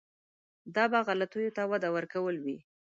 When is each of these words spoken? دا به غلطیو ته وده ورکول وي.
دا 0.75 0.83
به 0.91 0.99
غلطیو 1.07 1.55
ته 1.57 1.63
وده 1.71 1.89
ورکول 1.95 2.35
وي. 2.43 2.57